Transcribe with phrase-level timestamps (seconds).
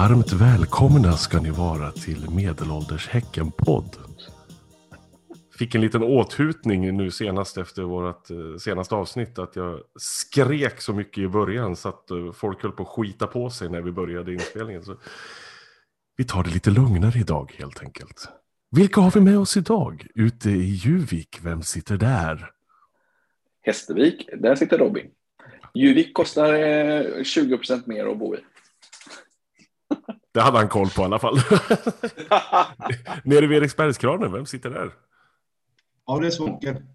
[0.00, 3.96] Varmt välkomna ska ni vara till Medelålders Häcken-podd.
[5.58, 10.92] Fick en liten åthutning nu senast efter vårt eh, senaste avsnitt att jag skrek så
[10.92, 13.92] mycket i början så att eh, folk höll på att skita på sig när vi
[13.92, 14.82] började inspelningen.
[14.82, 14.96] Så
[16.16, 18.28] vi tar det lite lugnare idag helt enkelt.
[18.70, 20.06] Vilka har vi med oss idag?
[20.14, 22.50] Ute i Juvik, vem sitter där?
[23.62, 25.06] Hästervik, där sitter Robin.
[25.74, 28.38] Juvik kostar eh, 20 procent mer att bo i.
[30.36, 31.36] Det hade han koll på i alla fall.
[33.24, 34.90] Nere vid Eriksbergskranen, vem sitter där?
[36.06, 36.86] Ja, det är Svånken.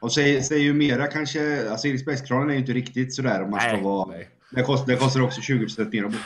[0.00, 3.60] Och säger, säger ju mera kanske, alltså Eriksbergskranen är ju inte riktigt sådär om man
[3.60, 4.10] ska Nej, vara...
[4.10, 4.28] nej.
[4.50, 6.18] Det kostar, det kostar också 20 procent mer att bo.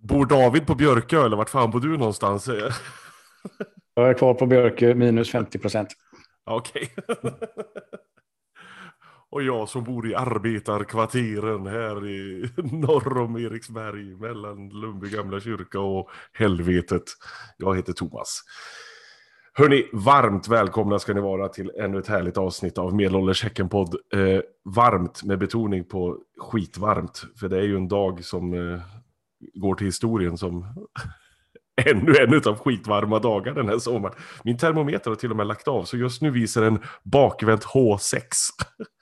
[0.00, 2.48] Bor David på Björkö eller vart fan bor du någonstans?
[3.94, 5.88] Jag är kvar på Björkö, minus 50 procent.
[6.46, 6.88] Ja, Okej.
[9.30, 15.80] Och jag som bor i arbetarkvarteren här i norr om Eriksberg mellan Lundby gamla kyrka
[15.80, 17.02] och helvetet.
[17.56, 18.42] Jag heter Thomas.
[19.52, 23.94] Hörni, varmt välkomna ska ni vara till ännu ett härligt avsnitt av Medelålders Häckenpodd.
[24.14, 28.80] Eh, varmt med betoning på skitvarmt, för det är ju en dag som eh,
[29.54, 30.66] går till historien som
[31.86, 34.14] ännu en av skitvarma dagar den här sommaren.
[34.44, 38.20] Min termometer har till och med lagt av, så just nu visar den bakvänt H6.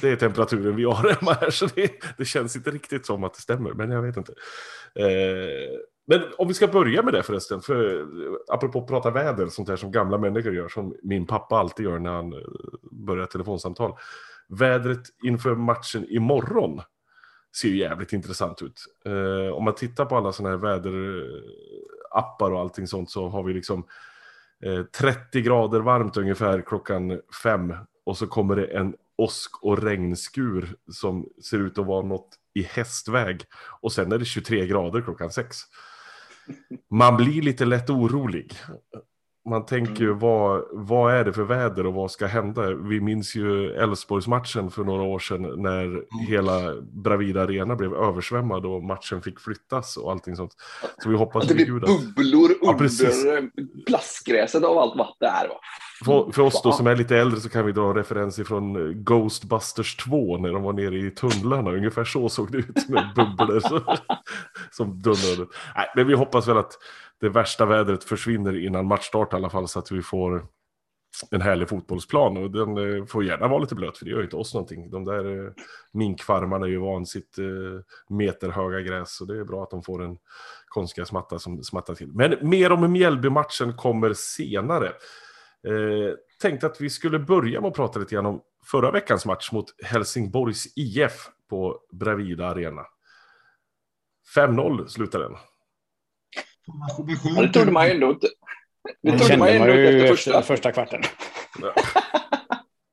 [0.00, 3.34] Det är temperaturen vi har hemma här, så det, det känns inte riktigt som att
[3.34, 4.32] det stämmer, men jag vet inte.
[4.94, 8.06] Eh, men om vi ska börja med det förresten, för eh,
[8.48, 11.98] apropå att prata väder, sånt där som gamla människor gör, som min pappa alltid gör
[11.98, 12.38] när han eh,
[12.90, 13.92] börjar telefonsamtal.
[14.48, 16.80] Vädret inför matchen imorgon
[17.56, 18.84] ser ju jävligt intressant ut.
[19.04, 23.54] Eh, om man tittar på alla sådana här väderappar och allting sånt så har vi
[23.54, 23.86] liksom
[24.64, 27.74] eh, 30 grader varmt ungefär klockan fem
[28.04, 32.62] och så kommer det en åsk och regnskur som ser ut att vara något i
[32.62, 33.40] hästväg
[33.80, 35.56] och sen är det 23 grader klockan sex.
[36.90, 38.52] Man blir lite lätt orolig.
[39.50, 42.74] Man tänker ju vad, vad är det för väder och vad ska hända?
[42.74, 48.82] Vi minns ju Elfsborgsmatchen för några år sedan när hela Bravida Arena blev översvämmad och
[48.82, 50.52] matchen fick flyttas och allting sånt.
[51.02, 53.24] Så vi hoppas Att det blir bubblor Ja, precis.
[53.24, 53.50] under
[53.86, 55.48] plastgräset av allt vatten det är.
[56.04, 58.76] För, för oss då som är lite äldre så kan vi dra en referens ifrån
[58.76, 61.70] eh, Ghostbusters 2 när de var nere i tunnlarna.
[61.70, 63.80] Ungefär så såg det ut med bubblor som,
[64.70, 65.50] som dundrade.
[65.76, 66.72] Nej, men vi hoppas väl att
[67.20, 70.46] det värsta vädret försvinner innan matchstart i alla fall så att vi får
[71.30, 72.36] en härlig fotbollsplan.
[72.36, 74.90] Och den eh, får gärna vara lite blöt för det gör ju inte oss någonting.
[74.90, 75.52] De där eh,
[75.92, 77.44] minkfarmarna är ju vansitt eh,
[78.08, 80.18] meterhöga gräs så det är bra att de får en
[80.68, 82.12] konstgräsmatta som smattar till.
[82.12, 84.86] Men mer om Mjällby-matchen kommer senare.
[85.66, 89.52] Eh, tänkte att vi skulle börja med att prata lite grann om förra veckans match
[89.52, 92.84] mot Helsingborgs IF på Bravida Arena.
[94.36, 95.36] 5-0 slutade den.
[96.68, 98.26] Ja, det trodde man ju ändå inte.
[99.02, 100.42] Det Det trodde man kände ju man ändå ju efter första.
[100.42, 101.00] första kvarten.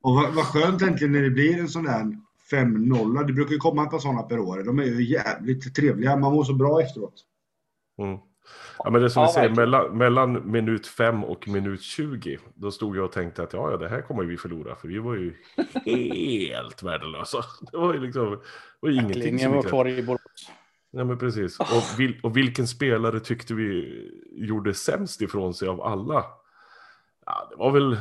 [0.01, 2.17] Och vad, vad skönt äntligen när det blir en sån där
[2.51, 3.27] 5-0.
[3.27, 4.63] Det brukar ju komma ett par sådana per år.
[4.63, 6.15] De är ju jävligt trevliga.
[6.15, 7.13] Man mår så bra efteråt.
[8.01, 8.17] Mm.
[8.83, 12.71] Ja, men det som Ja, vi säger, mellan, mellan minut 5 och minut 20, då
[12.71, 15.15] stod jag och tänkte att ja, ja, det här kommer vi förlora, för vi var
[15.15, 15.33] ju
[15.85, 17.37] helt värdelösa.
[17.71, 18.37] Det var ju liksom, det
[18.79, 20.49] var ingenting Backlinjen som var kvar i Borås.
[20.97, 21.59] Ja, men precis.
[21.59, 24.01] Och, vil, och vilken spelare tyckte vi
[24.31, 26.25] gjorde sämst ifrån sig av alla?
[27.25, 27.99] Ja, det var väl eh,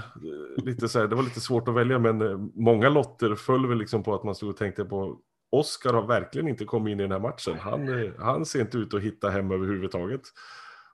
[0.65, 3.79] lite så här, det var lite svårt att välja, men eh, många lotter föll väl
[3.79, 5.19] liksom på att man stod och tänkte på
[5.51, 7.59] Oskar har verkligen inte kommit in i den här matchen.
[7.61, 10.21] Han, eh, han ser inte ut att hitta hem överhuvudtaget.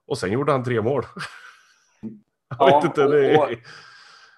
[0.07, 1.03] Och sen gjorde han tre mål.
[2.59, 3.59] Jag Ja, vet inte, det och- är...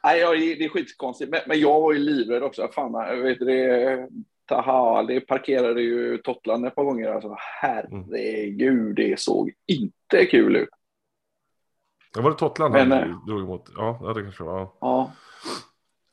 [0.05, 1.31] Nej, ja, det är skitkonstigt.
[1.31, 2.69] Men, men jag var ju livrädd också.
[2.75, 4.09] Fan, jag vet det,
[4.47, 7.09] Taha, det parkerade ju Totland ett par gånger.
[7.09, 10.69] Alltså, herregud, det såg inte kul ut.
[12.15, 13.71] Ja, var det Totland han eh, drog emot?
[13.77, 14.59] Ja, det kanske var.
[14.61, 14.77] Ja.
[14.81, 15.12] Ja,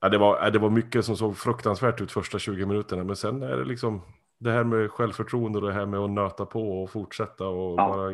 [0.01, 3.43] Ja, det, var, det var mycket som såg fruktansvärt ut första 20 minuterna, men sen
[3.43, 4.01] är det liksom
[4.39, 7.87] det här med självförtroende och det här med att nöta på och fortsätta och Ja.
[7.89, 8.13] bara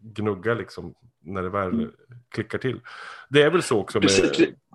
[0.00, 1.90] gnugga liksom när det väl Mm.
[2.28, 2.80] klickar till.
[3.28, 4.10] Det är väl så också med,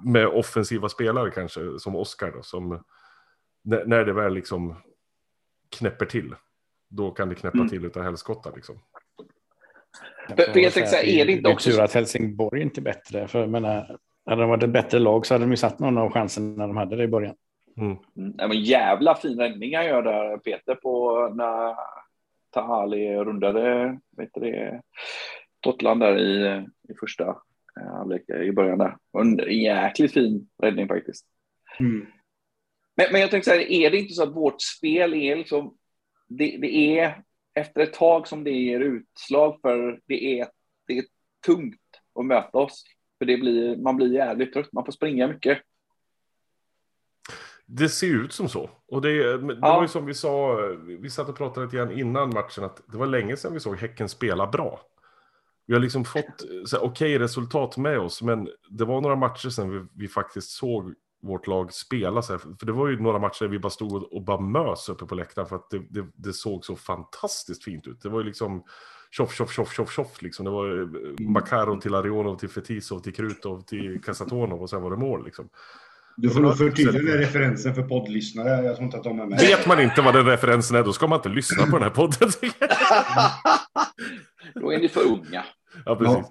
[0.05, 2.83] med offensiva spelare kanske, som Oskar då, som
[3.61, 4.75] när, när det väl liksom
[5.69, 6.35] knäpper till,
[6.89, 7.69] då kan det knäppa Mm.
[7.69, 8.75] till utav helskotta liksom.
[10.37, 13.27] Jag tänkte säga, är det inte är också- tur att Helsingborg inte är bättre.
[13.27, 15.97] För jag menar, hade de varit ett bättre lag så hade de ju satt någon
[15.97, 17.35] av chansen när de hade det i början.
[17.77, 17.97] Mm.
[18.17, 21.75] Mm, ja, men jävla fin räddning han gör där, Peter, på när
[22.49, 24.81] Tahali rundade vet du det,
[25.59, 26.57] Totland där i,
[26.89, 27.23] i första
[27.81, 28.97] eh, halvlek i början där.
[29.19, 31.25] En jäkligt fin räddning faktiskt.
[31.79, 32.05] Mm.
[33.01, 35.77] Men, men jag tänkte säga, är det inte så att vårt spel är liksom,
[36.27, 40.47] det, det är efter ett tag som det ger utslag för det är,
[40.87, 41.05] det är
[41.45, 41.79] tungt
[42.19, 42.83] att möta oss.
[43.17, 45.57] För det blir, man blir jävligt trött, man får springa mycket.
[47.65, 48.69] Det ser ut som så.
[48.87, 49.75] Och det, det Ja.
[49.75, 50.55] var ju som vi sa,
[50.99, 53.77] vi satt och pratade lite grann innan matchen, att det var länge sedan vi såg
[53.77, 54.81] Häcken spela bra.
[55.65, 59.49] Vi har liksom fått så här, okej resultat med oss, men det var några matcher
[59.49, 62.21] sedan vi, vi faktiskt såg vårt lag spela.
[62.21, 64.89] Så här, för det var ju några matcher där vi bara stod och bara mös
[64.89, 68.01] uppe på läktaren för att det, det, det såg så fantastiskt fint ut.
[68.01, 68.63] Det var ju liksom
[69.11, 70.45] tjoff, tjoff, tjoff, tjoff, tjoff liksom.
[70.45, 70.87] Det var eh,
[71.27, 75.49] Makarov till Arionov, till Fetisov, till Krutov, till Kasatonov och sen var det mål liksom.
[76.17, 78.65] Du får nog förtydliga referensen för poddlyssnare.
[78.65, 79.39] Jag tror inte att de är med.
[79.39, 81.89] Vet man inte vad den referensen är, då ska man inte lyssna på den här
[81.89, 82.29] podden.
[84.53, 85.43] Då är ni för unga.
[85.85, 86.25] ja, precis.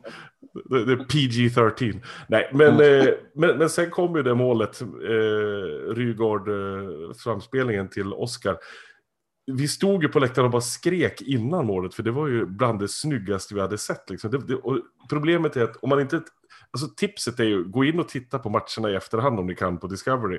[0.53, 2.03] Det, det är PG-13.
[2.29, 8.57] Nej, men, eh, men, men sen kom ju det målet, eh, Rygaard, eh, till Oskar.
[9.47, 12.79] Vi stod ju på läktaren och bara skrek innan målet, för det var ju bland
[12.79, 14.11] det snyggaste vi hade sett.
[14.11, 14.31] Liksom.
[14.31, 14.59] Det, det,
[15.09, 16.23] problemet är att om man inte...
[16.71, 19.79] Alltså tipset är ju, gå in och titta på matcherna i efterhand om ni kan
[19.79, 20.39] på Discovery.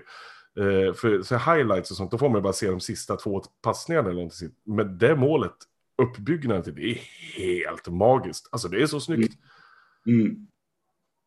[0.60, 4.10] Eh, för så highlights och sånt, då får man bara se de sista två passningarna
[4.10, 4.50] eller någonting.
[4.66, 5.56] Men det målet,
[6.02, 7.00] uppbyggnaden till det, är
[7.38, 8.50] helt magiskt.
[8.52, 9.34] Alltså det är så snyggt.
[9.34, 9.51] Mm.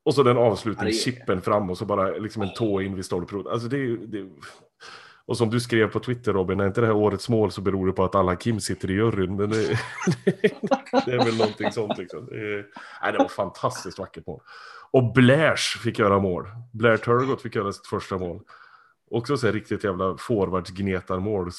[0.05, 3.05] Och så den avslutningen, är- chippen fram och så bara liksom en tå in vid
[3.05, 3.53] stolprodet.
[3.53, 3.97] Alltså det är.
[3.97, 4.31] Det är...
[5.27, 7.87] Och som du skrev på Twitter Robin, är inte det här årets mål så beror
[7.87, 9.37] det på att alla Kim sitter i juryn.
[9.37, 9.57] Men det,
[11.07, 12.27] det är väl någonting sånt liksom.
[12.27, 12.67] Det, är...
[13.03, 14.41] Nej, det var fantastiskt vackert mål.
[14.91, 16.47] Och Blairs fick göra mål.
[16.73, 18.41] Blair Turgott fick göra sitt första mål.
[19.11, 21.51] Också så här riktigt jävla forwardsgnetarmål.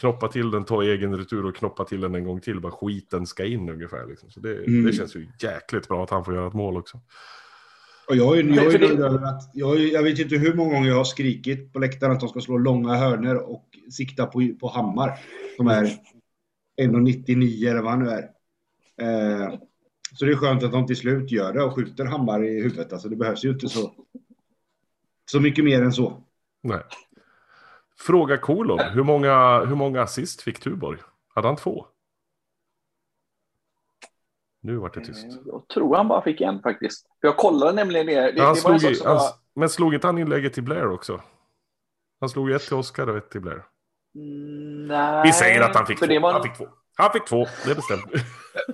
[0.00, 2.60] Knoppa till den, ta egen retur och knoppa till den en gång till.
[2.60, 4.06] Bara skiten ska in ungefär.
[4.06, 4.30] Liksom.
[4.30, 4.84] Så det, Mm.
[4.84, 7.00] det känns ju jäkligt bra att han får göra ett mål också.
[8.08, 10.74] Och jag, är, jag, är det- nöjd över att, jag, jag vet inte hur många
[10.74, 14.48] gånger jag har skrikit på läktaren att de ska slå långa hörner och sikta på,
[14.60, 15.18] på Hammar.
[15.56, 15.84] Som är
[16.80, 18.22] 1,99 eller vad han nu är.
[19.00, 19.54] Eh,
[20.12, 22.92] så det är skönt att de till slut gör det och skjuter Hammar i huvudet.
[22.92, 23.92] Alltså det behövs ju inte så,
[25.30, 26.22] så mycket mer än så.
[26.62, 26.80] Nej.
[27.98, 28.80] Fråga kolon.
[28.80, 30.98] Hur många, hur många assist fick Tuborg?
[31.34, 31.86] Hade han två?
[34.62, 35.24] Nu vart det tyst.
[35.24, 37.06] Eh, Jag tror han bara fick en faktiskt.
[37.20, 38.32] Jag kollade nämligen det.
[38.32, 39.22] Det, han det slog i, han, var...
[39.54, 41.22] Men slog inte han inlägget till Blair också?
[42.20, 43.64] Han slog ett till Oscar och ett till Blair.
[44.14, 45.22] Mm, Nej.
[45.24, 46.20] Vi säger att han fick två.
[46.20, 46.68] Var Han fick två.
[46.98, 48.10] Han fick två, det är bestämt.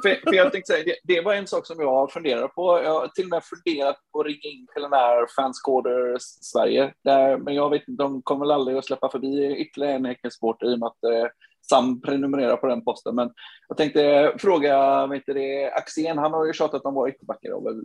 [0.03, 2.81] för, för jag tänkte säga, det, det var en sak som jag funderade på.
[2.85, 6.95] Jag har till och med funderat på att ringa in till den här fanscorder-Sverige.
[7.05, 10.63] Där, eh, men jag vet de kommer väl aldrig att släppa förbi ytterligare en Häckensport
[10.63, 11.31] i och med att eh,
[11.69, 13.15] Sam prenumererar på den posten.
[13.15, 13.31] Men
[13.69, 17.53] jag tänkte eh, fråga, vet du det, Axén, han har ju tjatat om våra ytterbackar
[17.53, 17.83] och väl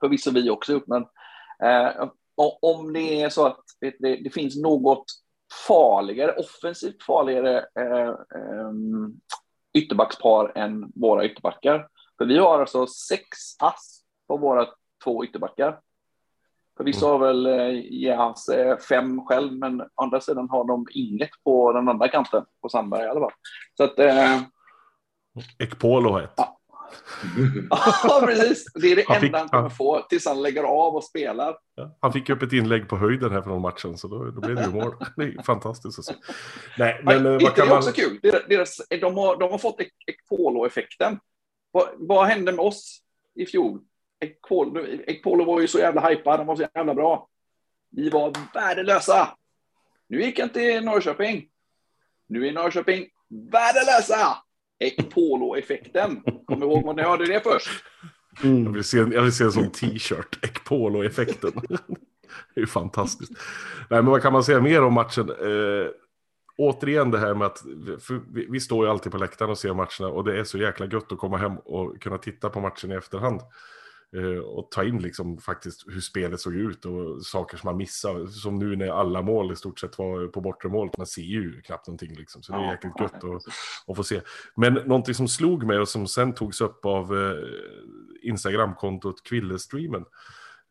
[0.00, 1.02] förvisso, vi också gjort, men
[1.62, 2.08] eh,
[2.62, 5.04] om det är så att vet du, det, finns något
[5.68, 9.20] farligare, offensivt farligare eh, ehm,
[9.74, 11.88] ytterbackspar än våra ytterbackar.
[12.18, 13.26] För vi har alltså sex
[13.58, 14.66] ass på våra
[15.04, 15.80] två ytterbackar.
[16.76, 21.30] Förvisso har väl eh, Jas eh, fem själv, men å andra sidan har de inget
[21.44, 23.32] på den andra kanten, på Sandberg i alla fall.
[23.76, 24.40] Så att, eh,
[25.58, 26.32] Ekpolo har ett.
[26.36, 26.58] Ja.
[27.70, 28.64] ja, precis.
[28.74, 31.56] Det är det Han fick- enda han kommer få tills han lägger av och spelar.
[31.74, 34.40] Ja, han fick ju upp ett inlägg på höjden här från matchen, så då, då
[34.40, 34.94] blev det ju mål.
[35.16, 36.14] Det är fantastiskt att se.
[36.78, 37.78] Nej, men Men, eh, inte det man...
[37.78, 38.18] också kul?
[38.22, 41.18] Deras, de, har, de har fått Ek- Ekpolo-effekten.
[41.70, 43.00] Vad, vad hände med oss
[43.34, 43.80] i fjol?
[44.20, 47.28] Ekpolo, Ekpolo var ju så jävla hypad, han var så jävla bra.
[47.90, 49.28] Vi var värdelösa.
[50.08, 51.48] Nu gick han till Norrköping.
[52.26, 53.06] Nu är Norrköping
[53.52, 54.36] värdelösa.
[54.80, 56.22] Ekpolo-effekten.
[56.46, 57.70] Kom ihåg vad ni hörde det först.
[58.42, 58.72] Jag Mm.
[58.72, 61.52] vill se, jag vill se en sån t-shirt, Ekpolo-effekten.
[62.54, 63.32] det är ju fantastiskt.
[63.90, 65.30] Nej, men vad kan man säga mer om matchen?
[65.30, 65.86] Eh,
[66.58, 67.62] återigen det här med att
[68.32, 70.86] vi, vi står ju alltid på läktaren och ser matcherna och det är så jäkla
[70.86, 73.40] gött att komma hem och kunna titta på matchen i efterhand.
[74.14, 78.26] Eh, och ta in liksom faktiskt hur spelet såg ut och saker som man missar.
[78.26, 80.98] Som nu när alla mål i stort sett var på bortre målet.
[80.98, 82.42] Man ser ju knappt någonting liksom.
[82.42, 83.42] Så det är jäkligt gött att,
[83.86, 84.20] att få se.
[84.56, 87.36] Men någonting som slog mig och som sen togs upp av eh,
[88.22, 90.04] Instagramkontot Kvillestreamen.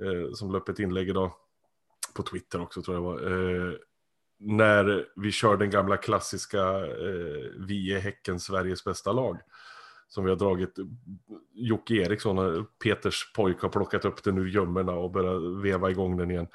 [0.04, 1.32] Eh, som upp ett inlägg idag.
[2.16, 3.32] På Twitter också tror jag det var.
[3.32, 3.74] Eh,
[4.40, 9.38] när vi kör den gamla klassiska eh, Vi är Häcken Sveriges bästa lag.
[10.14, 10.76] Som vi har dragit.
[11.54, 16.32] Jocke Eriksson, Peters pojk, har plockat upp den ur gömmorna och börjat veva igång den
[16.32, 16.48] igen.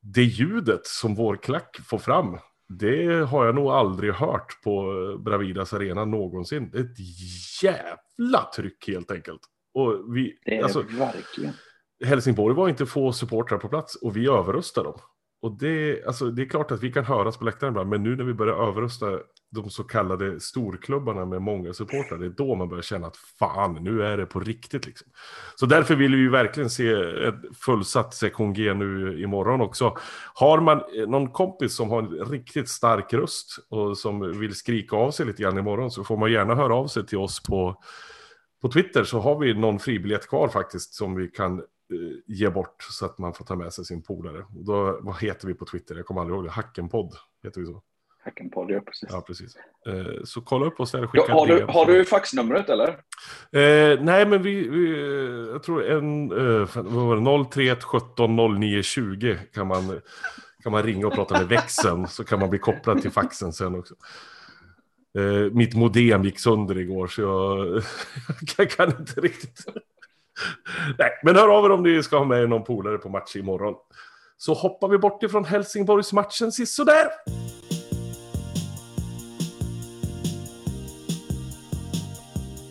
[0.00, 4.92] Det ljudet som vår klack får fram, det har jag nog aldrig hört på
[5.24, 6.70] Bravidas arena någonsin.
[6.72, 6.98] Det är ett
[7.62, 9.40] jävla tryck helt enkelt.
[9.74, 11.52] Och vi, Det är alltså, verkligen.
[12.04, 15.00] Helsingborg var inte få supportrar på plats och vi överröstade dem.
[15.42, 18.16] Och det, alltså, det är klart att vi kan höras på läktaren ibland, men nu
[18.16, 19.06] när vi börjar överrösta
[19.50, 23.74] de så kallade storklubbarna med många supportrar, det är då man börjar känna att fan,
[23.74, 24.86] nu är det på riktigt.
[24.86, 25.08] Liksom.
[25.56, 26.92] Så därför vill vi ju verkligen se
[27.28, 29.96] ett fullsatt sektion G nu imorgon också.
[30.34, 34.96] Har man eh, någon kompis som har en riktigt stark röst och som vill skrika
[34.96, 37.82] av sig lite grann imorgon så får man gärna höra av sig till oss på,
[38.62, 41.64] på Twitter så har vi någon fribiljett kvar faktiskt som vi kan eh,
[42.26, 44.44] ge bort så att man får ta med sig sin polare.
[44.50, 45.94] Då, vad heter vi på Twitter?
[45.94, 46.50] Jag kommer aldrig ihåg det.
[46.50, 47.82] Hackenpodd heter vi så.
[48.26, 49.08] Hackenpodd, ja precis.
[49.12, 49.56] Ja, precis.
[49.86, 52.88] Eh, så kolla upp oss där och skicka Ja, har, du, har du faxnumret eller?
[53.52, 58.36] Eh, nej, men vi, vi eh, jag tror en, eh, vad var det, 031 17
[58.60, 60.00] 09 20 kan man,
[60.62, 63.74] kan man ringa och prata med växeln så kan man bli kopplad till faxen sen
[63.74, 63.94] också.
[65.18, 67.82] Eh, mitt modem gick sönder igår så jag,
[68.58, 69.64] jag kan inte riktigt.
[70.98, 73.36] nej, men hör av er om ni ska ha med er någon polare på match
[73.36, 73.74] imorgon.
[74.36, 77.06] Så hoppar vi bort ifrån Helsingborgsmatchen sisådär.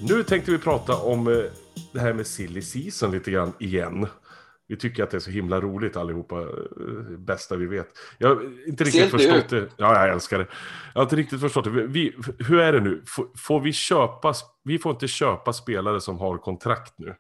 [0.09, 1.33] Nu tänkte vi prata om eh,
[1.93, 4.07] det här med silly season lite grann igen.
[4.67, 6.47] Vi tycker att det är så himla roligt allihopa, eh,
[7.17, 7.87] bästa vi vet.
[8.17, 9.69] Jag har inte riktigt Ser förstått det.
[9.77, 10.47] Ja, jag älskar det.
[10.93, 11.69] Jag har inte riktigt förstått det.
[11.69, 12.15] Vi,
[12.47, 13.03] hur är det nu?
[13.07, 14.33] Får, får vi köpa,
[14.63, 17.15] vi får inte köpa spelare som har kontrakt nu.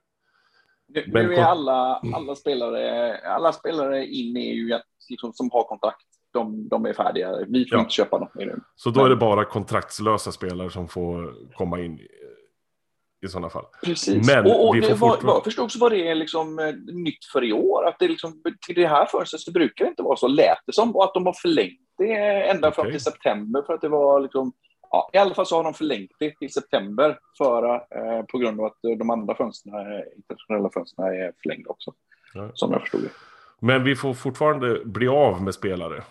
[0.87, 5.63] Nu, Men nu är alla, alla, spelare, alla spelare in är ju liksom, som har
[5.63, 6.05] kontrakt.
[6.33, 7.31] De, de är färdiga.
[7.47, 7.81] Vi får Ja.
[7.81, 8.59] inte köpa dem nu.
[8.75, 11.99] Så då är det Men- bara kontraktslösa spelare som får komma in
[13.25, 13.65] i, sådana fall.
[13.83, 14.27] Precis.
[14.27, 16.73] Men och, och vi det får var, vad jag förstod så var det liksom eh,
[16.93, 17.87] nytt för i år.
[17.87, 20.73] Att det liksom, till det här fönstret så brukar det inte vara så, lät det
[20.73, 20.95] som.
[20.95, 22.13] Och att de har förlängt det
[22.49, 22.91] ända fram Okej.
[22.93, 23.61] till september.
[23.61, 24.53] För att det var liksom,
[24.91, 27.17] ja, I alla fall så har de förlängt det till september.
[27.37, 31.93] För, eh, på grund av att de andra fönstren, eh, internationella fönstren är förlängda också.
[32.33, 32.49] Ja.
[32.53, 33.09] Som jag förstod det.
[33.59, 36.03] Men vi får fortfarande bli av med spelare.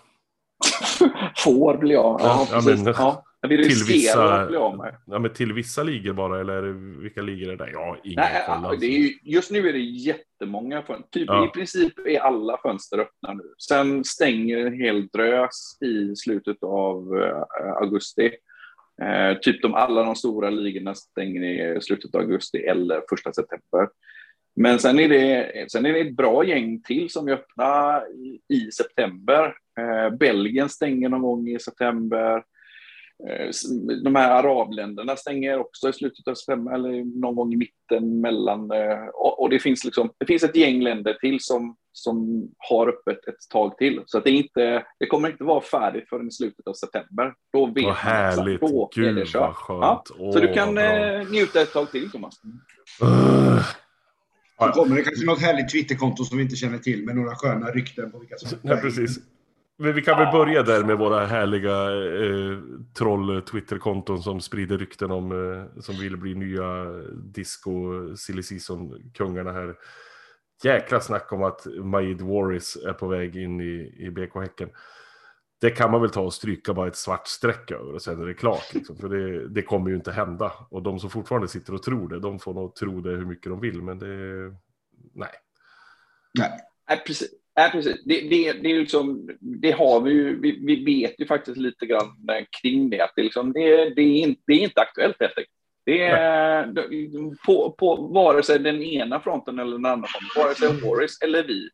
[1.37, 2.21] Får bli av.
[2.21, 2.85] Ja, Ja, ja, precis.
[2.85, 3.25] men- ja.
[3.49, 4.99] Vi till riskerar vissa-.
[5.07, 6.63] Ja, men till vissa ligor bara, eller
[7.03, 7.71] vilka ligor är det?
[7.73, 11.09] Ja, ingen Nej, koll är ju, just nu är det jättemånga fönster.
[11.11, 11.47] Typ, Ja.
[11.47, 13.43] I princip är alla fönster öppna nu.
[13.69, 18.33] Sen stänger en hel drös i slutet av eh, augusti.
[19.03, 23.89] Eh, typ de, alla de stora ligorna stänger i slutet av augusti eller första september.
[24.57, 28.41] Men sen är, det, sen är det ett bra gäng till som är öppna i,
[28.55, 29.55] i september.
[29.81, 32.43] Eh, Belgien stänger någon gång i september.
[33.29, 33.49] Eh,
[34.05, 38.71] De här arabländerna stänger också i slutet av september eller någon gång i mitten mellan.
[38.71, 43.29] eh, Och det finns, liksom, det finns ett gäng länder till som, som har öppet
[43.29, 44.03] ett tag till.
[44.07, 47.35] Så att det, inte, det kommer inte vara färdigt förrän i slutet av september.
[47.53, 48.61] Då vet Vad man härligt.
[48.61, 49.41] Då är det Gud kört.
[49.41, 49.81] vad skönt.
[49.83, 50.83] Ja, Åh, Så du kan bra.
[50.85, 52.35] eh, njuta ett tag till, Thomas.
[53.03, 53.63] Uh,
[54.59, 57.71] Så kommer det kanske något härligt Twitterkonto som vi inte känner till med några sköna
[57.71, 59.19] rykten på vilka som ja, precis.
[59.77, 62.59] Men vi kan väl börja där med våra härliga eh,
[62.95, 67.77] troll-Twitterkonton som sprider rykten om, eh, som vill bli nya disco
[68.17, 69.75] silly season-kungarna här.
[70.63, 74.71] Jäkla snack om att Maid Warris är på väg in i, i BK Häcken.
[75.61, 78.27] Det kan man väl ta och stryka bara ett svart streck över och sen är
[78.27, 78.75] det klart.
[78.75, 80.53] Liksom, för det, det kommer ju inte hända.
[80.71, 83.51] Och de som fortfarande sitter och tror det, de får nog tro det hur mycket
[83.51, 83.83] de vill.
[83.83, 84.07] Men det,
[85.15, 85.31] nej.
[86.39, 86.51] Nej.
[86.89, 87.44] Nej, precis.
[87.57, 88.05] Nej, precis.
[88.05, 91.87] Det, det, det, är liksom, det har vi ju, vi, vi vet ju faktiskt lite
[91.87, 92.17] grann
[92.63, 93.01] kring det.
[93.01, 95.51] Att det, är liksom, det, det, är inte, det är inte aktuellt helt enkelt.
[95.87, 96.73] Det är
[97.47, 101.43] på, på vare sig den ena fronten eller den andra fronten, vare sig Boris eller
[101.43, 101.69] vi.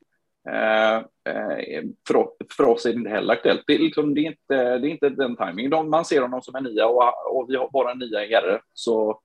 [0.49, 3.63] Eh, eh, för, för oss är det inte heller aktuellt.
[3.67, 5.71] Det är, liksom, det är, inte, det är inte den timingen.
[5.71, 8.59] De, man ser honom som en nia och, och vi har bara en nia i.
[8.75, 9.21] Så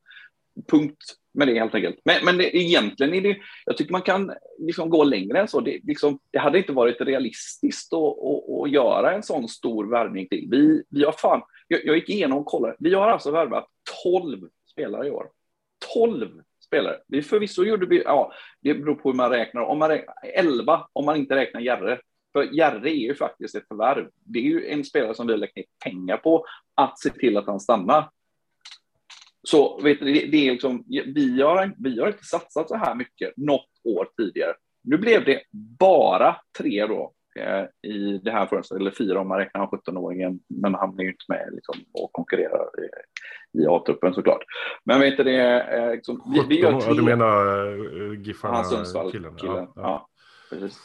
[0.67, 1.99] punkt med det helt enkelt.
[2.05, 5.59] Men, men det, egentligen är det, jag tycker man kan liksom gå längre än så.
[5.59, 10.27] Det, liksom, det hade inte varit realistiskt att, att, att göra en sån stor värvning
[10.27, 10.47] till.
[10.51, 12.75] Vi, vi har fan, jag, jag gick igenom och kollade.
[12.79, 13.67] Vi har alltså värvat
[14.03, 15.27] 12 spelare i år.
[15.93, 16.29] 12
[16.65, 16.97] spelare.
[17.07, 19.61] Vi förvisso gjorde vi, ja, det beror på hur man räknar.
[19.61, 21.99] Om man räknar 11 om man inte räknar Järre.
[22.33, 24.09] För Järre är ju faktiskt ett förvärv.
[24.25, 26.45] Det är ju en spelare som vi har lagt ner pengar på
[26.75, 28.09] att se till att han stannar.
[29.47, 32.95] Så vet du, det, det är liksom, vi, har, vi har inte satsat så här
[32.95, 34.53] mycket något år tidigare.
[34.83, 35.41] Nu blev det
[35.79, 40.39] bara tre då eh, i det här fönstret, eller fyra om man räknar han 17-åringen,
[40.47, 44.43] men han är ju inte med liksom, och konkurrerar i, i A-truppen såklart.
[44.85, 46.93] Men vet du det, eh, liksom, vi, vi gör 17 tre...
[46.93, 49.35] du menar uh, Giffarna Han Sundsvall, killen?
[49.35, 49.55] killen.
[49.55, 50.09] Ja, Ja, ja.
[50.49, 50.79] precis.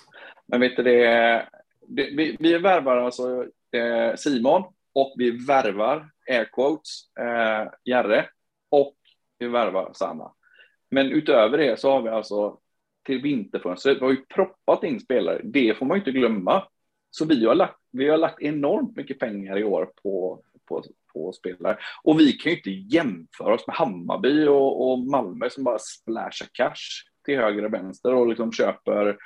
[0.46, 1.48] Men vet du det,
[1.86, 4.62] det vi, vi värvar alltså eh, Simon
[4.94, 8.28] och vi värvar, air quotes, eh, Järre
[9.40, 10.32] vi värvar samma.
[10.90, 12.58] Men utöver det så har vi alltså
[13.06, 16.64] till vinterfönstret, vi har ju proppat in spelare, det får man ju inte glömma.
[17.10, 20.82] Så vi har lagt, vi har lagt enormt mycket pengar i år på, på,
[21.12, 21.78] på spelare.
[22.02, 26.48] Och vi kan ju inte jämföra oss med Hammarby och, och Malmö som bara splashar
[26.52, 29.16] cash till höger och vänster och liksom köper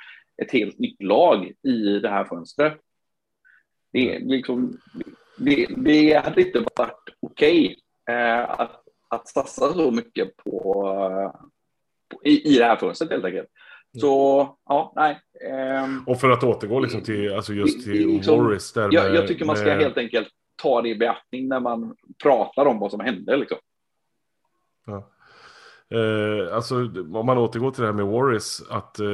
[0.41, 2.77] ett helt nytt lag i det här fönstret.
[3.91, 4.77] Det, liksom,
[5.37, 10.51] det, det hade inte varit okej okay, eh, att, att satsa så mycket på,
[12.09, 13.47] på i, i det här fönstret helt enkelt.
[14.01, 15.21] Så, ja, nej.
[15.83, 18.73] Um, och för att återgå liksom till, alltså just till liksom, Morris.
[18.73, 19.77] Där jag, med, jag tycker man ska med...
[19.77, 20.27] helt enkelt
[20.61, 23.37] ta det i beaktning när man pratar om vad som hände.
[23.37, 23.57] Liksom.
[24.85, 25.09] Ja.
[25.97, 26.75] Eh, alltså,
[27.13, 29.07] om man återgår till det här med Warris, att eh,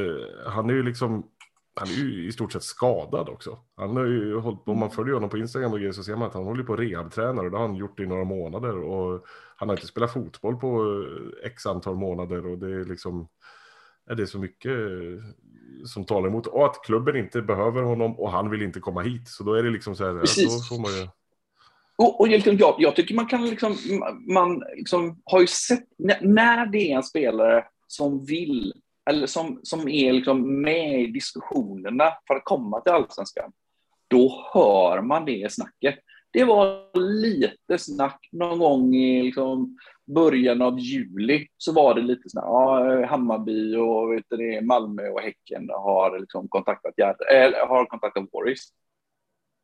[0.47, 1.30] han är ju liksom
[1.75, 3.59] han är ju i stort sett skadad också.
[3.75, 6.15] Han har ju hållit på, om man följer honom på Instagram och grejer så ser
[6.15, 9.25] man att han håller på rehabtränar och det har han gjort i några månader och
[9.55, 11.01] han har inte spelat fotboll på
[11.43, 13.27] eh, x antal månader och det är liksom
[14.09, 15.23] är det så mycket eh,
[15.85, 19.27] som talar emot och att klubben inte behöver honom och han vill inte komma hit
[19.27, 20.69] så då är det liksom så här, Precis.
[20.69, 21.07] då får man ju
[21.95, 23.77] och, och liksom, jag, jag, tycker man kan liksom,
[24.33, 25.83] man liksom har ju sett,
[26.21, 28.73] när det är en spelare som vill,
[29.09, 33.51] eller som, som är liksom med i diskussionerna för att komma till allsvenskan,
[34.07, 35.99] då hör man det snacket.
[36.33, 42.29] Det var lite snack någon gång i liksom början av juli, så var det lite
[42.29, 42.45] snack.
[42.45, 48.59] Ja, Hammarby och vet du, Malmö och Häcken har liksom kontaktat, äh, har kontaktat Warriors.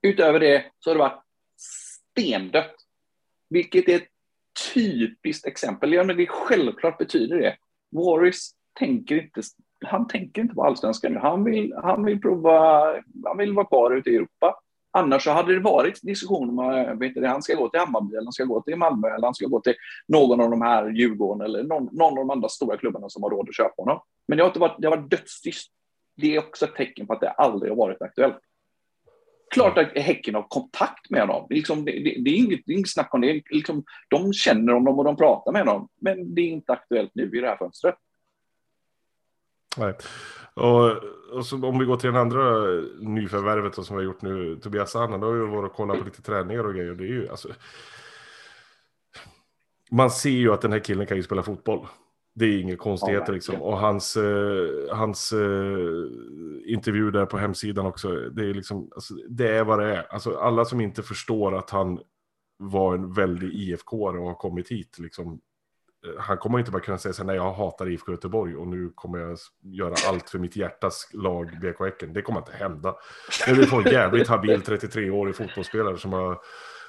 [0.01, 1.23] Utöver det så har det varit
[1.57, 2.75] stendött.
[3.49, 4.07] Vilket är ett
[4.73, 5.93] typiskt exempel.
[5.93, 7.57] Ja, men det självklart betyder det.
[7.91, 9.41] Warriors tänker inte,
[9.85, 11.19] han tänker inte på allsvenskan nu.
[11.19, 12.83] Han vill, han vill prova,
[13.25, 14.59] han vill vara kvar ute i Europa.
[14.91, 18.25] Annars så hade det varit diskussion om eh, att han ska gå till Hammarby, eller
[18.25, 19.73] han ska gå till Malmö, eller han ska gå till
[20.07, 23.29] någon av de här Djurgården, eller någon, någon av de andra stora klubbarna som har
[23.29, 23.99] råd att köpa honom.
[24.27, 25.71] Men det har, inte varit, det har varit dödstyst.
[26.15, 28.37] Det är också ett tecken på att det aldrig har varit aktuellt.
[29.53, 31.47] Klart att Häcken har kontakt med honom.
[31.49, 33.41] Liksom, det, det, det, är inget, det är inget snack om det.
[33.49, 35.87] Liksom, de känner honom och de pratar med honom.
[36.01, 37.95] Men det är inte aktuellt nu i det här fönstret.
[39.77, 39.93] Nej.
[40.53, 40.91] Och,
[41.31, 42.65] och så, om vi går till den andra
[42.99, 46.05] nyförvärvet som vi har gjort nu, Tobias Annan, då har ju varit och kollat på
[46.05, 46.93] lite träningar och grejer.
[46.93, 47.49] Det är ju, alltså,
[49.91, 51.87] man ser ju att den här killen kan ju spela fotboll.
[52.35, 53.61] Det är inga konstigheter liksom.
[53.61, 56.05] Och hans, eh, hans eh,
[56.65, 60.13] intervju där på hemsidan också, det är liksom, alltså, det är vad det är.
[60.13, 61.99] Alltså alla som inte förstår att han
[62.57, 65.39] var en väldig IFK och har kommit hit, liksom,
[66.19, 68.91] han kommer inte bara kunna säga så här, nej jag hatar IFK Göteborg och nu
[68.95, 72.13] kommer jag göra allt för mitt hjärtas lag BK Häcken.
[72.13, 72.95] Det kommer inte hända.
[73.47, 76.39] Men vi får en jävligt habil 33-årig fotbollsspelare som har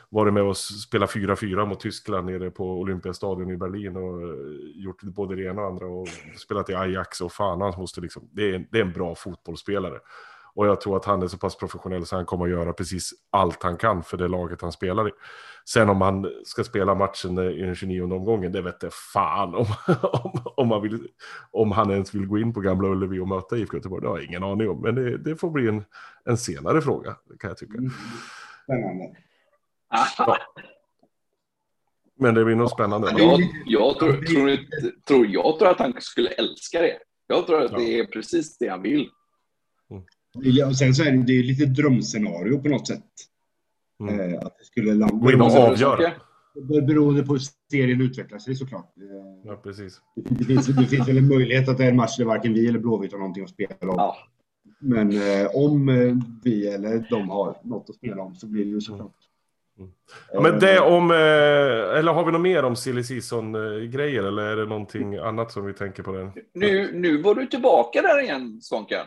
[0.09, 4.37] varit med och spelat 4-4 mot Tyskland nere på Olympiastadion i Berlin och eh,
[4.75, 8.29] gjort både det ena och andra och spelat i Ajax och fan han måste liksom,
[8.33, 9.99] det är, det är en bra fotbollsspelare.
[10.59, 13.11] Och jag tror att han är så pass professionell så han kommer att göra precis
[13.31, 15.11] allt han kan för det laget han spelar i.
[15.65, 19.67] Sen om han ska spela matchen i den 29 omgången, det vet jag fan om,
[20.03, 21.09] om, om, han vill,
[21.51, 24.03] om han ens vill gå in på Gamla Ullevi och möta IFK Göteborg.
[24.03, 25.85] Det har jag ingen aning om, men det, det får bli en,
[26.25, 27.79] en senare fråga, kan jag tycka.
[27.79, 27.91] Mm.
[28.65, 29.17] Spännande.
[30.19, 30.39] Ja.
[32.17, 33.15] Men det blir nog spännande.
[33.19, 34.59] Jag, jag, tror, tror,
[35.07, 36.99] tror, jag tror att han skulle älska det.
[37.27, 37.79] Jag tror att ja.
[37.79, 39.11] det är precis det han vill.
[40.45, 40.69] Mm.
[40.69, 43.05] Och sen så är det, det är lite drömscenario på något sätt.
[44.01, 44.21] Mm.
[44.21, 45.15] Eh, att det skulle landa...
[45.15, 46.13] Gå in och avgöra.
[46.87, 48.93] Beroende på hur serien utvecklar sig såklart.
[49.45, 50.01] Ja, precis.
[50.15, 52.69] Det finns, det finns väl en möjlighet att det är en match där varken vi
[52.69, 53.95] eller Blåvitt har någonting att spela om.
[53.97, 54.17] Ja.
[54.81, 58.71] Men eh, om eh, vi eller de har något att spela om så blir det
[58.71, 59.15] ju såklart
[59.79, 59.91] Mm.
[60.33, 64.57] Ja, men det om, eh, eller har vi något mer om silly season-grejer eller är
[64.57, 66.13] det någonting annat som vi tänker på?
[66.13, 66.33] Den?
[66.53, 69.07] Nu, nu var du tillbaka där igen, Svånken.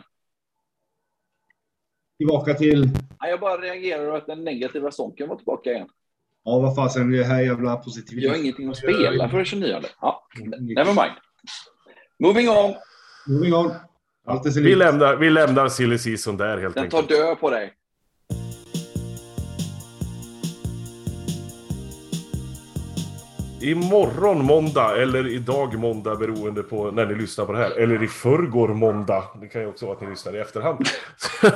[2.22, 2.88] Tillbaka till?
[3.20, 5.88] Ja, jag bara reagerar att den negativa Svånken var tillbaka igen.
[6.44, 8.24] Ja, vad fasen, det här jävla positivitet.
[8.24, 9.80] Jag har ingenting att spela för den 29.
[10.00, 11.12] Ja, never mind.
[12.18, 12.74] Moving on.
[13.26, 13.72] Moving on.
[14.26, 17.08] Allt är vi, lämnar, vi lämnar silly season där helt den enkelt.
[17.08, 17.72] Den tar död på dig.
[23.62, 27.70] Imorgon måndag, eller idag måndag beroende på när ni lyssnar på det här.
[27.70, 30.86] Eller i förrgår måndag, det kan ju också vara att ni lyssnar i efterhand.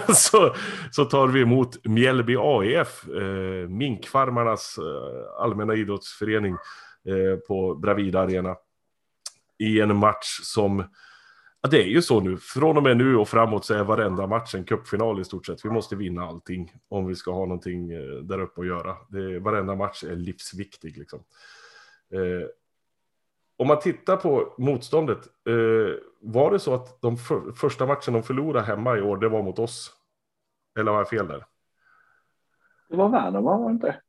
[0.16, 0.54] så,
[0.90, 6.52] så tar vi emot Mjällby AIF, eh, minkfarmarnas eh, allmänna idrottsförening
[7.04, 8.56] eh, på Bravida Arena.
[9.58, 10.84] I en match som,
[11.62, 14.26] ja, det är ju så nu, från och med nu och framåt så är varenda
[14.26, 15.64] match en cupfinal i stort sett.
[15.64, 18.96] Vi måste vinna allting om vi ska ha någonting eh, där uppe att göra.
[19.08, 21.20] Det, varenda match är livsviktig liksom.
[22.12, 22.48] Eh,
[23.58, 28.22] om man tittar på motståndet, eh, var det så att de för, första matchen de
[28.22, 29.92] förlorade hemma i år, det var mot oss?
[30.78, 31.44] Eller har jag fel där?
[32.88, 34.00] Det var Värnamo, var det inte?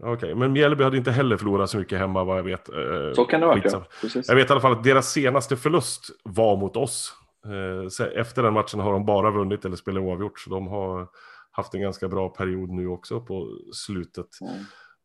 [0.00, 0.34] Okej, okay.
[0.34, 2.68] men Mjällby hade inte heller förlorat så mycket hemma vad jag vet.
[2.68, 3.84] Eh, så kan det vara, ja.
[4.00, 4.28] Precis.
[4.28, 7.12] Jag vet i alla fall att deras senaste förlust var mot oss.
[7.44, 11.08] Eh, efter den matchen har de bara vunnit eller spelat oavgjort, så de har
[11.50, 14.40] haft en ganska bra period nu också på slutet.
[14.40, 14.54] Mm.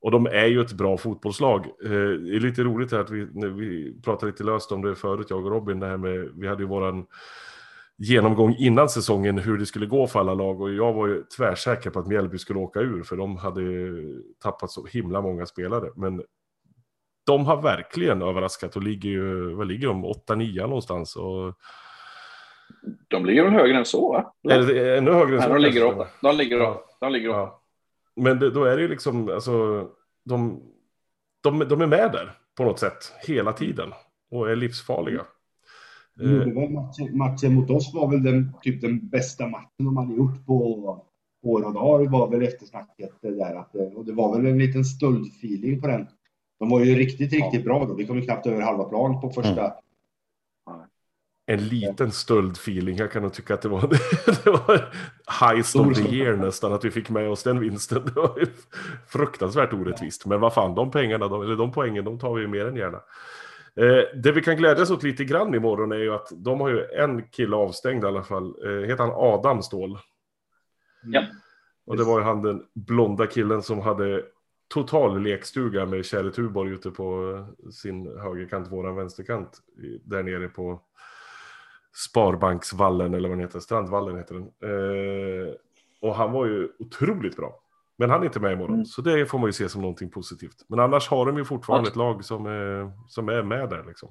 [0.02, 1.66] Och de är ju ett bra fotbollslag.
[1.66, 5.28] Eh, det är lite roligt här att vi, vi pratade lite löst om det förut,
[5.30, 7.06] jag och Robin, det här med, vi hade ju våran
[7.98, 11.90] genomgång innan säsongen hur det skulle gå för alla lag och jag var ju tvärsäker
[11.90, 13.62] på att Mjällby skulle åka ur för de hade
[14.44, 15.90] tappat så himla många spelare.
[15.96, 16.22] Men
[17.26, 21.16] de har verkligen överraskat och ligger ju, vad ligger de, 8-9 någonstans.
[21.16, 21.54] Och...
[23.08, 24.12] De ligger väl högre än så?
[24.12, 24.34] Va?
[24.44, 25.50] Det ännu högre än så?
[25.50, 26.08] Nej, de ligger åtta.
[26.22, 26.80] De ligger åtta.
[27.00, 27.57] De ligger åtta.
[28.18, 29.88] Men det, då är det ju liksom, alltså,
[30.26, 30.62] de,
[31.44, 33.90] de, de är med där på något sätt hela tiden
[34.32, 35.22] och är livsfarliga.
[36.20, 36.74] Mm.
[36.74, 40.84] Matchen, matchen mot oss var väl den, typ den bästa matchen de hade gjort på
[41.44, 43.56] år och dag var väl eftersnacket där.
[43.56, 46.08] Att, och det var väl en liten stöldfeeling på den.
[46.60, 47.64] De var ju riktigt, riktigt ja.
[47.64, 47.94] bra då.
[47.94, 49.74] Vi kom ju knappt över halva plan på första, mm
[51.48, 52.98] en liten stöldfeeling.
[52.98, 53.82] Jag kan nog tycka att det var,
[54.44, 54.94] det var
[55.40, 58.02] heist of the year nästan att vi fick med oss den vinsten.
[58.06, 58.40] Det var
[59.08, 60.26] fruktansvärt orättvist.
[60.26, 62.76] Men vad fan, de pengarna, de, eller de poängen, de tar vi ju mer än
[62.76, 62.98] gärna.
[63.76, 66.86] Eh, det vi kan glädjas åt lite grann imorgon är ju att de har ju
[66.86, 68.56] en kille avstängd i alla fall.
[68.66, 69.98] Eh, heter han Adam Ståhl?
[71.04, 71.24] Ja.
[71.86, 74.24] Och det var ju han den blonda killen som hade
[74.68, 79.62] total lekstuga med Kjell Tuborg ute på sin högerkant, våran vänsterkant.
[80.04, 80.82] Där nere på
[81.98, 84.44] Sparbanksvallen eller vad den heter, Strandvallen heter den.
[84.44, 85.54] Eh,
[86.02, 87.60] och han var ju otroligt bra.
[87.96, 88.86] Men han är inte med imorgon, mm.
[88.86, 90.66] så det får man ju se som någonting positivt.
[90.68, 94.10] Men annars har de ju fortfarande ett lag som är, som är med där liksom.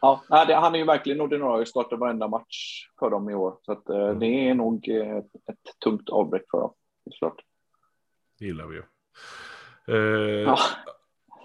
[0.00, 3.56] Ja, han är ju verkligen ordinarie, startar varenda match för dem i år.
[3.62, 4.18] Så att, eh, mm.
[4.18, 6.72] det är nog ett, ett tungt avbräck för dem,
[7.10, 7.44] såklart.
[8.38, 8.82] Det gillar vi ju.
[9.88, 10.58] Eh, ja.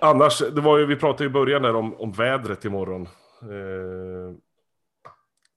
[0.02, 3.02] Annars, det var ju, vi pratade i början där om, om vädret imorgon.
[3.42, 4.36] Eh,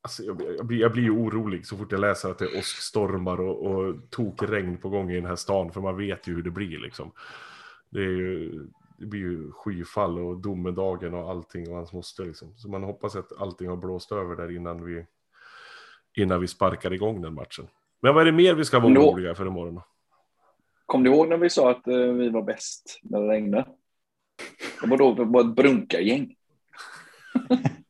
[0.07, 2.59] Alltså, jag, jag, blir, jag blir ju orolig så fort jag läser att det är
[2.59, 5.73] åskstormar och, och tokregn på gång i den här stan.
[5.73, 7.13] För man vet ju hur det blir liksom.
[7.91, 8.51] Det, är ju,
[8.99, 12.55] det blir ju skyfall och domedagen och allting och hans moster liksom.
[12.57, 15.07] Så man hoppas att allting har blåst över där innan vi,
[16.17, 17.67] innan vi sparkar igång den matchen.
[18.01, 19.81] Men vad är det mer vi ska vara Nå oroliga för imorgon?
[20.87, 23.67] Kom du ihåg när vi sa att uh, vi var bäst när det regnade?
[24.83, 26.37] Det var då det var ett brunkargäng.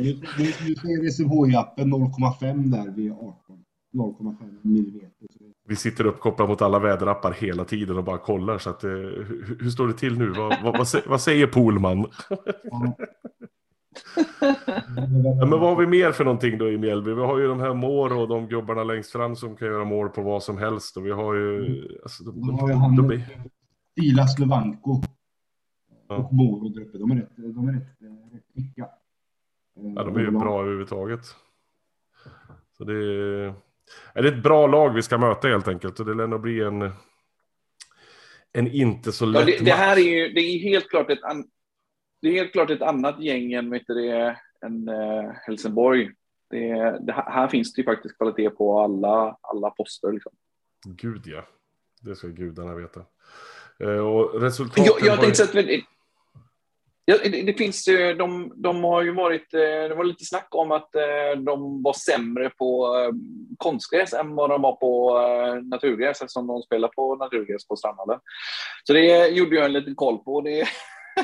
[0.00, 3.36] Nu, ser SMHI-appen 0,5 där vid 18.
[3.94, 5.28] 0,5 millimeter.
[5.68, 8.58] Vi sitter uppkopplade mot alla väderappar hela tiden och bara kollar.
[8.58, 10.28] Så att, eh, hur, hur, står det till nu?
[10.28, 12.06] Vad, vad, vad, vad säger Polman?
[12.62, 12.96] Ja.
[14.40, 17.14] ja, men vad har vi mer för någonting då i Mjällby?
[17.14, 20.08] Vi har ju de här Mår och de gubbarna längst fram som kan göra mål
[20.08, 20.96] på vad som helst.
[20.96, 21.66] Och vi har ju...
[21.66, 21.88] Mm.
[22.02, 23.22] Alltså, de, de, har ju han, de, de,
[24.00, 25.02] Silas Levanko
[26.08, 26.16] ja.
[26.16, 26.98] och Moro där uppe.
[26.98, 27.88] De är rätt, de är rätt,
[28.32, 28.88] rätt kvicka.
[29.76, 31.20] Ja, de är ju bra överhuvudtaget.
[32.76, 33.54] Så det är,
[34.14, 36.00] är det ett bra lag vi ska möta helt enkelt.
[36.00, 36.90] Och det lär nog bli en,
[38.52, 41.22] en inte så lätt ja, det, det, här är ju det är helt klart ett,
[41.22, 41.48] an,
[42.22, 44.10] det är helt klart ett annat gäng än, vet du,
[44.64, 46.10] än uh, Helsingborg.
[46.50, 50.12] Det, det, här finns det ju faktiskt kvalitet på alla, alla poster.
[50.12, 50.32] Liksom.
[50.84, 51.44] Gud ja,
[52.00, 53.00] det ska gudarna veta.
[53.84, 55.54] Uh, och resultaten jag, jag tänkte att
[57.08, 60.48] Ja, det, det, finns eh, de, de har ju varit, eh, det var lite snack
[60.50, 62.96] om att eh, de var sämre på
[63.58, 65.18] konstgräs än vad de var på
[65.62, 68.20] naturgräs eftersom de spelar på naturgräs på Strandhallen.
[68.84, 70.40] Så det gjorde jag en liten koll på.
[70.40, 70.64] Det,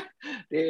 [0.49, 0.65] det,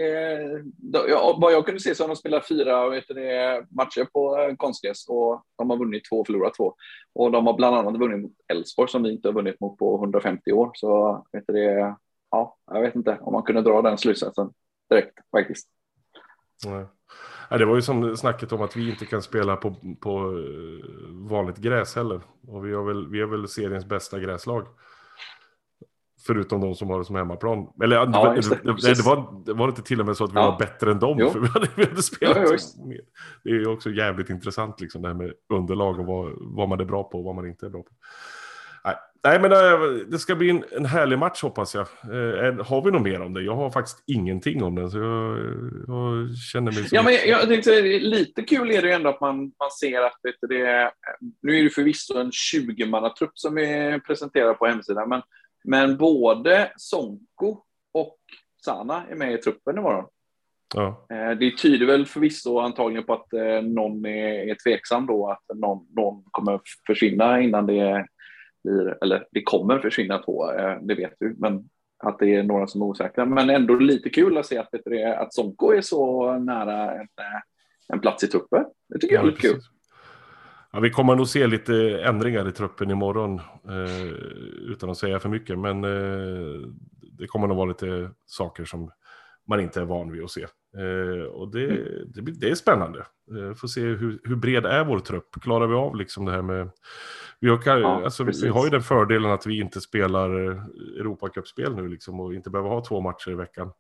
[1.10, 5.06] ja, vad jag kunde se så har de spelat fyra vet det, matcher på konstgräs
[5.10, 6.74] och de har vunnit två och förlorat två.
[7.16, 9.96] Och de har bland annat vunnit mot Elfsborg som vi inte har vunnit mot på
[9.96, 10.72] 150 år.
[10.74, 11.96] Så vet det,
[12.32, 14.50] ja, jag vet inte om man kunde dra den slutsatsen
[14.94, 15.68] direkt faktiskt.
[16.66, 16.86] Nej.
[17.50, 21.58] det var ju som snacket om att vi inte kan spela på, på eh, vanligt
[21.58, 22.22] gräs heller.
[22.48, 24.68] Och vi har väl, vi har väl seriens bästa gräslag.
[26.28, 27.68] Förutom de som har det som hemmaplan.
[27.84, 30.32] Eller ja, det, det, det, det, var, det var inte till och med så att
[30.32, 30.52] vi ja.
[30.52, 31.30] var bättre än dem.
[31.32, 32.58] För vi hade, vi hade spelat ja,
[33.44, 36.80] Det är ju också jävligt intressant liksom det här med underlag och vad, vad man
[36.80, 37.90] är bra på och vad man inte är bra på.
[39.26, 41.88] Nej, men äh, det ska bli en, en härlig match hoppas jag.
[42.04, 43.42] Eh, har vi något mer om det?
[43.42, 45.38] Jag har faktiskt ingenting om den, så jag,
[45.88, 46.96] jag känner mig som...
[46.96, 50.20] Ja, men jag tänkte, lite kul är det ju ändå att man, man ser att
[50.24, 50.92] vet det,
[51.42, 55.22] nu är det förvisso en 20-mannatrupp som är presenterad på hemsidan, men,
[55.64, 57.58] men både Sonko
[57.94, 58.18] och
[58.66, 60.06] Sana är med i truppen imorgon.
[60.76, 61.08] Ja.
[61.12, 65.58] Eh, det tyder väl förvisso antagligen på att eh, någon är, är tveksam då, att
[65.58, 68.06] någon, någon kommer försvinna innan det
[68.64, 71.70] blir, eller det kommer försvinna två, eh, det vet du, men
[72.04, 73.26] att det är några som är osäkra.
[73.26, 77.42] Men ändå lite kul att se att, du, att Sonko är så nära en, eh,
[77.94, 78.66] en plats i truppen.
[78.90, 79.60] Det tycker jag är lite kul.
[80.72, 84.06] Ja, vi kommer nog se lite ändringar i truppen imorgon eh,
[84.72, 85.60] utan att säga för mycket.
[85.60, 86.70] Men eh,
[87.20, 88.92] det kommer nog vara lite saker som
[89.48, 90.42] man inte är van vid att se.
[90.78, 92.12] Eh, och det, mm.
[92.14, 93.00] det, det, är spännande.
[93.00, 95.42] Eh, får se hur, hur bred är vår trupp.
[95.42, 96.70] Klarar vi av liksom det här med...
[97.44, 100.64] Vi har, ja, alltså, vi har ju den fördelen att vi inte spelar eh,
[101.00, 103.72] Europacupspel nu liksom, och inte behöver ha två matcher i veckan.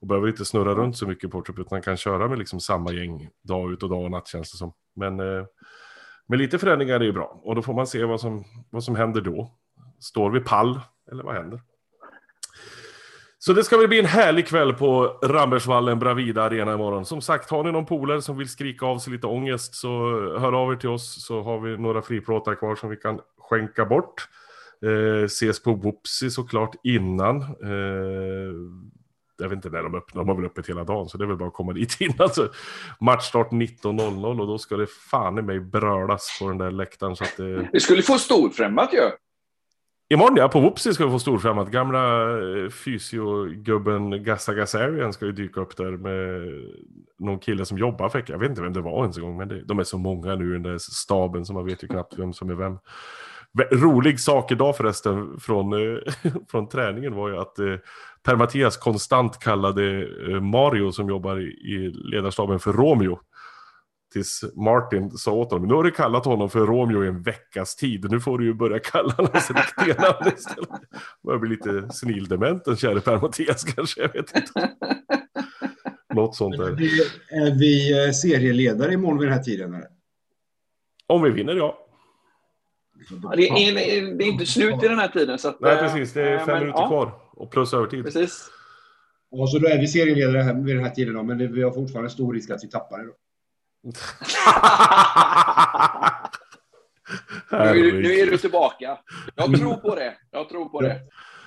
[0.00, 2.92] Och behöver inte snurra runt så mycket på trupp utan kan köra med liksom samma
[2.92, 4.72] gäng dag ut och dag och natt känns det som.
[4.96, 5.44] Men eh,
[6.28, 8.96] med lite förändringar är ju bra och då får man se vad som, vad som
[8.96, 9.50] händer då.
[10.00, 10.80] Står vi pall
[11.12, 11.60] eller vad händer?
[13.44, 17.04] Så det ska väl bli en härlig kväll på Rambergsvallen Bravida Arena imorgon.
[17.04, 19.88] Som sagt, har ni någon polare som vill skrika av sig lite ångest så
[20.38, 23.84] hör av er till oss så har vi några friplåtar kvar som vi kan skänka
[23.84, 24.28] bort.
[24.84, 27.42] Eh, ses på Whoopsie såklart innan.
[27.42, 28.54] Eh,
[29.38, 31.28] jag vet inte när de öppnar, de har väl öppet hela dagen så det är
[31.28, 32.16] väl bara att komma dit innan.
[32.18, 32.50] Alltså,
[33.00, 37.16] matchstart 19.00 och då ska det fan i mig brölas på den där läktaren.
[37.16, 37.68] Så att det...
[37.72, 38.98] Vi skulle få storfrämmat ju.
[38.98, 39.10] Ja.
[40.12, 41.70] Imorgon ja, på Whoopsie ska vi få storfrämmat.
[41.70, 46.50] Gamla eh, fysiogubben Gassa Gassarian ska ju dyka upp där med
[47.18, 49.48] någon kille som jobbar för Jag vet inte vem det var ens en gång, men
[49.48, 52.18] det, de är så många nu i den där staben så man vet ju knappt
[52.18, 52.78] vem som är vem.
[53.72, 55.98] Rolig sak idag förresten från, eh,
[56.50, 57.74] från träningen var ju att eh,
[58.22, 60.08] Per-Mattias konstant kallade
[60.40, 63.18] Mario som jobbar i ledarstaben för Romeo.
[64.12, 67.76] Tills Martin sa åt honom, nu har du kallat honom för Romeo i en veckas
[67.76, 70.68] tid, nu får du ju börja kalla honom hans riktiga namn istället.
[71.24, 74.70] Börjar bli lite snildement den käre Per-Mattias kanske, jag vet inte.
[76.14, 76.68] Något sånt där.
[77.30, 79.74] Är vi eh, serieledare imorgon vid den här tiden?
[79.74, 79.88] Eller?
[81.06, 81.78] Om vi vinner, ja.
[83.36, 83.74] Det är,
[84.18, 85.38] det är, inte slut i den här tiden.
[85.38, 86.12] Så att, Nej, precis.
[86.12, 86.88] Det är fem men, minuter ja.
[86.88, 87.12] kvar.
[87.30, 88.04] Och plus övertid.
[88.04, 88.50] Precis.
[89.30, 92.10] Ja, så då är vi serieledare vid den här tiden, då, men vi har fortfarande
[92.10, 93.04] stor risk att vi tappar det.
[93.04, 93.12] Då
[97.50, 98.98] nu, nu, är du tillbaka.
[99.34, 100.14] Jag tror på det.
[100.30, 101.00] Jag tror på det.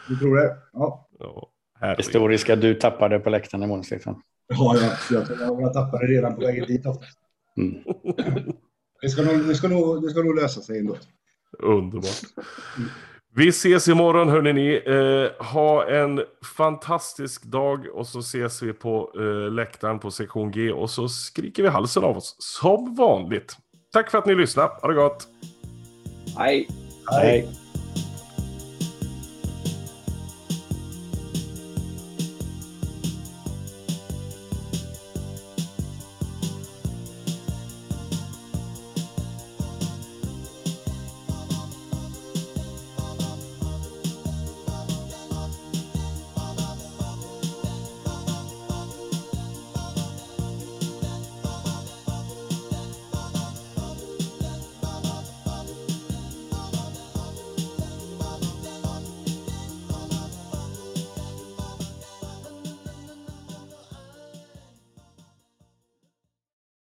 [0.07, 0.57] Du tror det?
[0.73, 1.09] Ja.
[1.19, 4.21] ja Historiska du tappade på läktaren imorgon, Stefan.
[4.47, 4.77] Ja,
[5.09, 6.85] jag, jag, jag tappade redan på vägen dit.
[7.57, 7.83] Mm.
[9.01, 10.97] Det, ska nog, det, ska nog, det ska nog lösa sig ändå.
[11.59, 12.21] Underbart.
[13.37, 14.81] Vi ses imorgon hörni ni.
[14.85, 16.21] Eh, ha en
[16.57, 21.63] fantastisk dag och så ses vi på eh, läktaren på sektion G och så skriker
[21.63, 23.57] vi halsen av oss som vanligt.
[23.93, 24.69] Tack för att ni lyssnade.
[24.81, 25.27] Ha det gott!
[26.37, 26.67] Hej!
[27.11, 27.64] Hej.